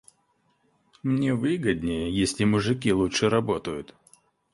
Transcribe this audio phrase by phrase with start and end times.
[1.03, 3.93] Мне выгоднее, если мужики лучше работают.